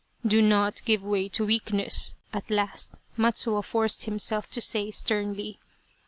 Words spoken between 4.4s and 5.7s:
to say, sternly.